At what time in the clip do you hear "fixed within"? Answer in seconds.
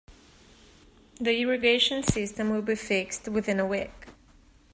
2.73-3.59